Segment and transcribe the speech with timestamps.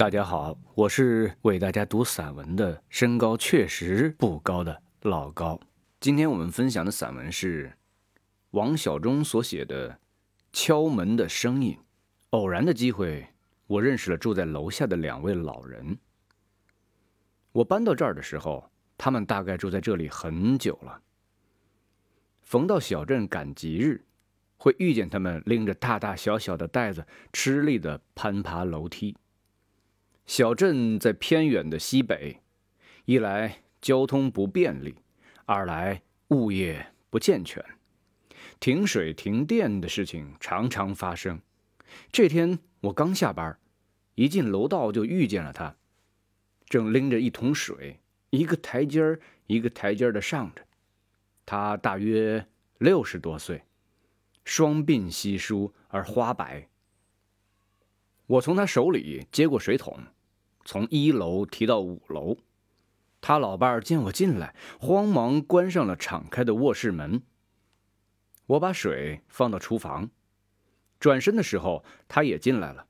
[0.00, 5.60] 大家好，我是为大家读散文的，身高确实不高的老高。
[6.00, 7.70] 今天我们分享的散文是
[8.52, 9.90] 王小忠所写的
[10.54, 11.74] 《敲门的声音》。
[12.30, 13.28] 偶然的机会，
[13.66, 15.98] 我认识了住在楼下的两位老人。
[17.52, 21.02] 我搬到这儿的时候，他们大概住在这里很久了。
[22.40, 24.06] 逢到小镇赶集日，
[24.56, 29.14] 会遇见他们拎着大大小小的袋子，吃力地攀爬楼梯。
[30.30, 32.40] 小镇在偏远的西北，
[33.04, 34.94] 一来交通不便利，
[35.44, 37.64] 二来物业不健全，
[38.60, 41.40] 停水停电的事情常常发生。
[42.12, 43.58] 这天我刚下班，
[44.14, 45.74] 一进楼道就遇见了他，
[46.66, 47.98] 正拎着一桶水，
[48.30, 50.62] 一个台阶儿一个台阶儿的上着。
[51.44, 52.46] 他大约
[52.78, 53.64] 六十多岁，
[54.44, 56.68] 双鬓稀疏而花白。
[58.28, 59.98] 我从他手里接过水桶。
[60.70, 62.36] 从一楼提到五楼，
[63.20, 67.22] 他老伴儿见我进来，慌忙关上了敞开的卧室门。
[68.46, 70.10] 我把水放到厨房，
[71.00, 72.86] 转身的时候，他也进来了。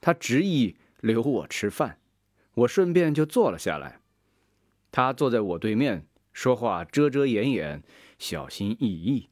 [0.00, 1.98] 他执意留我吃饭，
[2.54, 3.98] 我顺便就坐了下来。
[4.92, 7.82] 他坐在我对面，说话遮遮掩掩，
[8.16, 9.28] 小心翼翼。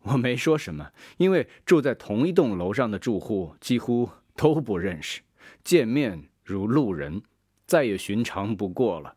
[0.00, 5.22] 我没说什么，因为住在同一栋楼上的住户几乎都不认识，
[5.62, 7.22] 见面如路人。
[7.66, 9.16] 再也寻常不过了，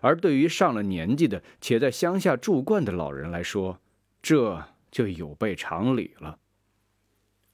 [0.00, 3.80] 而对于上了年纪的且在乡下住惯的老人来说，
[4.22, 6.38] 这就有悖常理了。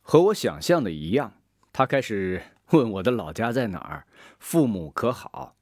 [0.03, 1.33] 和我想象的一样，
[1.73, 2.43] 他开始
[2.73, 4.07] 问我的老家在哪儿，
[4.39, 5.57] 父母可好，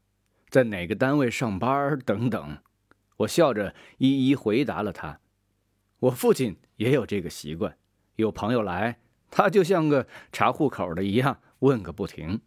[0.48, 2.58] 在哪个单位上班等等。
[3.19, 5.20] 我笑着一一回答了他。
[6.00, 7.77] 我父亲也有这个习惯，
[8.17, 8.98] 有朋友来，
[9.30, 12.41] 他就像个查户口的一样问个不停。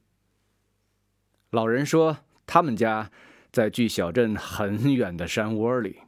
[1.51, 2.17] 老人说。
[2.47, 3.11] 他们家
[3.51, 6.01] 在距小镇很远的山窝里，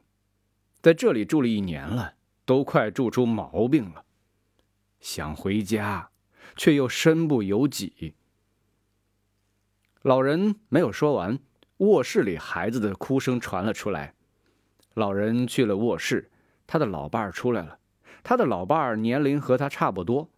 [0.80, 4.04] 在这里住了一年了，都快住出毛病了。
[5.00, 6.10] 想回家，
[6.56, 8.14] 却又身不由己。
[10.02, 11.38] 老人没有说完，
[11.78, 14.14] 卧室里孩子的哭声传了出来。
[14.94, 16.30] 老人去了卧室，
[16.66, 17.78] 他的老伴儿出来了。
[18.22, 20.30] 他的老伴儿年龄和他差不多，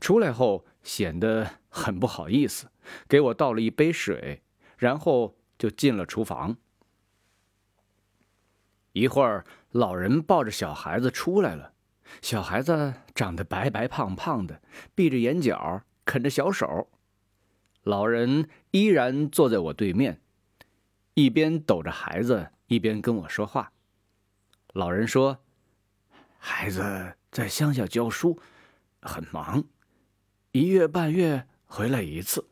[0.00, 2.70] 出来后显得很不好意思，
[3.08, 4.42] 给我倒了一杯水，
[4.78, 5.36] 然后。
[5.60, 6.56] 就进了厨房。
[8.92, 11.74] 一会儿，老人抱着小孩子出来了。
[12.22, 14.62] 小孩子长得白白胖胖的，
[14.94, 16.90] 闭着眼角，啃着小手。
[17.82, 20.22] 老人依然坐在我对面，
[21.12, 23.70] 一边抖着孩子，一边跟我说话。
[24.72, 25.44] 老人说
[26.40, 28.40] ：“孩子在乡下教书，
[29.02, 29.62] 很忙，
[30.52, 32.48] 一月半月回来一次。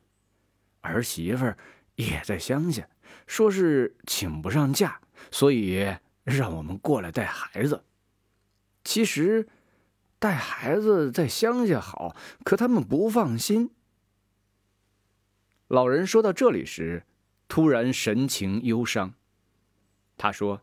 [0.82, 1.54] 儿媳妇
[1.94, 2.86] 也在乡下。”
[3.26, 7.84] 说是请不上假，所以让我们过来带孩子。
[8.84, 9.48] 其实，
[10.18, 13.70] 带孩子在乡下好，可他们不放心。
[15.66, 17.04] 老人说到这里时，
[17.46, 19.14] 突然神情忧伤。
[20.16, 20.62] 他说：“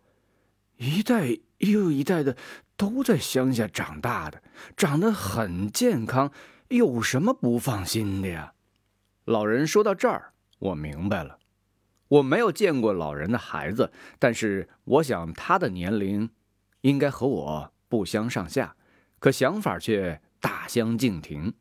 [0.78, 2.36] 一代又一代的
[2.76, 4.42] 都在乡下长大的，
[4.76, 6.32] 长得很健康，
[6.70, 8.54] 有什么不放心的呀？”
[9.26, 11.40] 老人说到这儿，我明白了。
[12.08, 16.30] 我没有见过老人的孩子，但是我想他的年龄
[16.82, 18.76] 应该和我不相上下，
[19.18, 21.54] 可想法却大相径庭。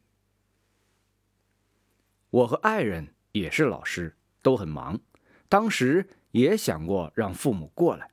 [2.29, 5.01] 我和爱人也是老师，都很忙，
[5.49, 8.11] 当时也想过让父母过来，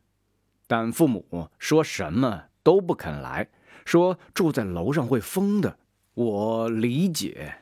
[0.68, 3.50] 但父母说什么都不肯来，
[3.84, 5.78] 说住在楼上会疯的。
[6.14, 7.56] 我理解，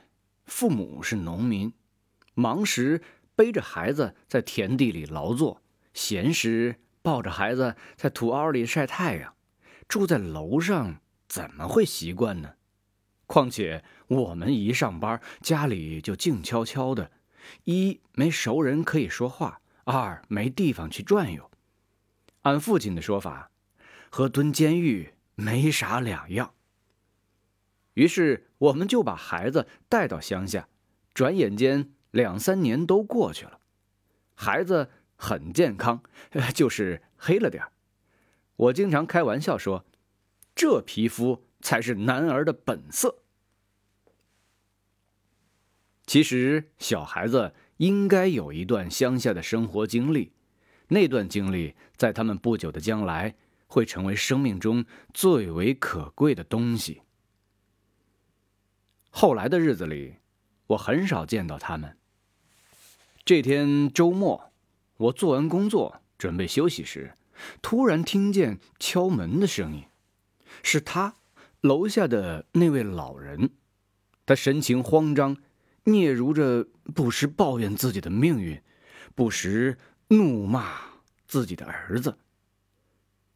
[0.46, 1.74] 父母是农民，
[2.36, 3.02] 忙时。
[3.40, 5.62] 背着孩子在田地里劳作，
[5.94, 9.34] 闲时抱着孩子在土坳里晒太阳。
[9.88, 12.56] 住在楼上怎么会习惯呢？
[13.28, 17.12] 况且我们一上班，家里就静悄悄的，
[17.64, 21.50] 一没熟人可以说话，二没地方去转悠。
[22.42, 23.52] 按父亲的说法，
[24.10, 26.54] 和蹲监狱没啥两样。
[27.94, 30.68] 于是我们就把孩子带到乡下，
[31.14, 31.94] 转眼间。
[32.12, 33.60] 两三年都过去了，
[34.36, 36.02] 孩子很健康，
[36.56, 37.64] 就是黑了点
[38.56, 39.86] 我经常开玩笑说，
[40.56, 43.20] 这皮肤才是男儿的本色。
[46.06, 50.32] 其实小孩子应该有一段乡下的生活经历，
[50.88, 53.36] 那段经历在他们不久的将来
[53.68, 54.84] 会成为生命中
[55.14, 57.04] 最为可贵的东西。
[59.12, 60.16] 后来的日子里，
[60.66, 61.99] 我很少见到他们。
[63.26, 64.52] 这天周末，
[64.98, 67.14] 我做完工作准备休息时，
[67.62, 69.86] 突然听见敲门的声音，
[70.64, 71.16] 是他
[71.62, 73.52] 楼下的那位老人。
[74.26, 75.38] 他神情慌张，
[75.84, 78.62] 嗫嚅着，不时抱怨自己的命运，
[79.16, 79.78] 不时
[80.08, 80.80] 怒骂
[81.28, 82.18] 自己的儿子。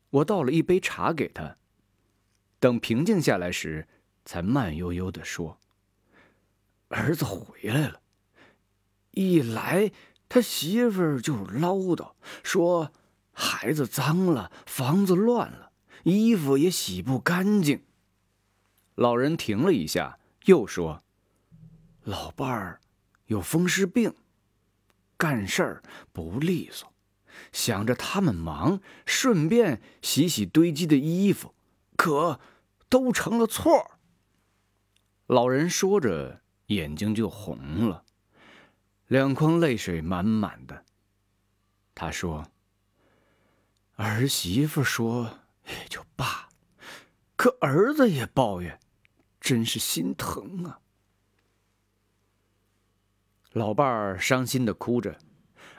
[0.10, 1.58] 我倒了一杯茶给他，
[2.60, 3.88] 等平静下来时，
[4.26, 5.60] 才慢悠悠地说
[6.90, 8.00] ：“儿子回来了。
[9.13, 9.92] 一来，
[10.30, 12.12] 他媳妇儿就唠叨，
[12.44, 12.92] 说
[13.31, 15.71] 孩子脏了，房子乱了，
[16.04, 17.83] 衣服也洗不干净。”
[18.94, 20.19] 老人停了一下。
[20.45, 21.01] 又说
[22.04, 22.81] ：“老伴儿
[23.27, 24.13] 有风湿病，
[25.15, 26.92] 干事儿不利索，
[27.54, 31.56] 想着他们忙，顺便洗洗堆积的衣服，
[31.95, 32.42] 可
[32.89, 33.92] 都成了错。”
[35.27, 38.04] 老人说着，眼睛就红了，
[39.13, 40.86] 两眶泪水满满的。
[41.94, 42.50] 他说
[43.94, 46.50] ：“儿媳妇说也就罢了，
[47.36, 48.80] 可儿子也抱怨。”
[49.39, 50.80] 真是心疼啊！
[53.51, 55.19] 老伴儿伤心的哭着，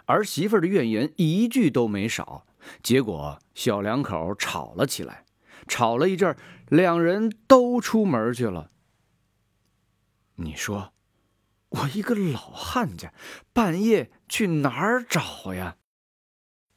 [0.06, 2.46] 儿媳妇的怨言一句都没少。
[2.84, 5.25] 结果小两口吵了起来，
[5.66, 6.36] 吵了一阵
[6.69, 8.70] 两人都出门去了。
[10.36, 10.94] 你说，
[11.75, 13.12] 我一个老汉家，
[13.53, 15.76] 半夜去哪儿找呀？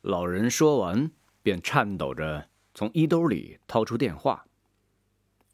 [0.01, 1.11] 老人说完，
[1.41, 4.45] 便颤抖着从衣兜里掏出电话。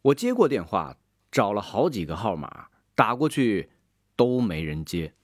[0.01, 0.97] 我接过电话。
[1.33, 3.71] 找了好几个号码打过去，
[4.15, 5.15] 都没人接。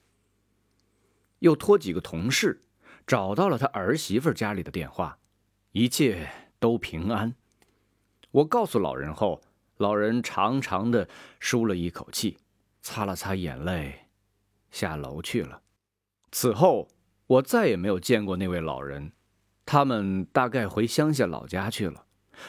[1.37, 2.63] 又托几个同事
[3.05, 5.19] 找到了他儿媳妇家里的电话，
[5.71, 6.27] 一切
[6.59, 7.35] 都平安。
[8.31, 9.43] 我告诉老人后，
[9.77, 11.07] 老人长长的
[11.39, 12.39] 舒了一口气，
[12.81, 14.07] 擦了擦眼泪，
[14.71, 15.61] 下楼去了。
[16.31, 16.87] 此后
[17.27, 19.11] 我再也没有见过那位老人，
[19.65, 22.05] 他们大概回乡下老家去了。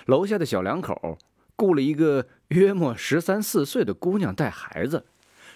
[0.06, 1.18] 楼下的小两口。
[1.56, 5.04] 雇了一个约莫十三四岁的姑娘带孩子，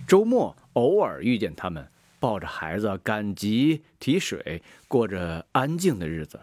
[0.07, 1.91] 周末偶尔遇见他们，
[2.21, 6.43] 抱着孩子赶集提水，过着安静的日子。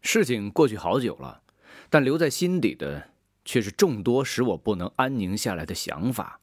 [0.00, 1.42] 事情过去好久了，
[1.90, 3.10] 但留在心底的
[3.44, 6.40] 却是众多使我不能安宁下来的想法。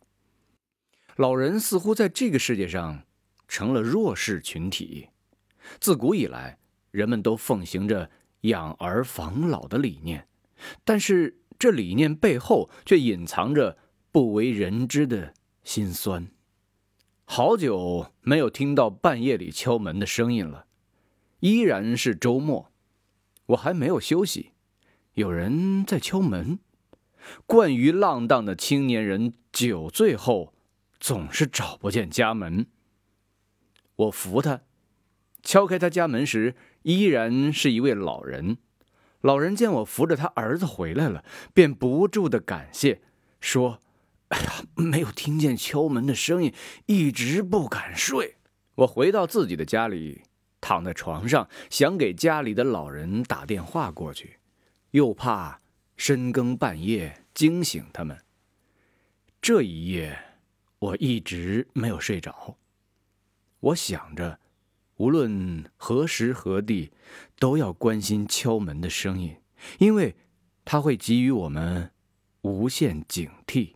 [1.15, 3.03] 老人似乎在这个世界上
[3.47, 5.09] 成了弱势群体。
[5.79, 6.57] 自古以来，
[6.91, 8.09] 人们都奉行着
[8.41, 10.27] 养儿防老的理念，
[10.83, 11.37] 但是。
[11.57, 13.77] 这理念背后却隐藏着
[14.11, 15.33] 不为人知的
[15.63, 16.27] 辛酸。
[17.23, 20.65] 好久没有听到半夜里敲门的声音了，
[21.39, 22.73] 依然是周末，
[23.45, 24.51] 我还没有休息，
[25.13, 26.59] 有人在敲门。
[27.45, 30.53] 惯于浪荡的青年人酒醉后
[30.99, 32.67] 总是找不见家门。
[33.95, 34.61] 我扶他，
[35.43, 38.57] 敲开他家门时，依然是一位老人。
[39.21, 43.01] 老人见我扶着他儿子回来了，便不住的感谢，
[43.39, 43.79] 说
[44.29, 46.53] ：“哎呀，没有听见敲门的声音，
[46.85, 48.35] 一直不敢睡。”
[48.75, 50.23] 我回到自己的家里，
[50.59, 54.37] 躺在床上，想给家里的老人打电话过去，
[54.91, 55.61] 又怕
[55.95, 58.19] 深更半夜惊醒他们。
[59.41, 60.19] 这一夜，
[60.79, 62.57] 我一直没有睡着。
[63.59, 64.39] 我想着。
[64.97, 66.89] 无论何时何地，
[67.37, 69.35] 都要关心敲门的声音，
[69.77, 70.15] 因为
[70.63, 71.91] 它会给予我们
[72.43, 73.73] 无限警惕。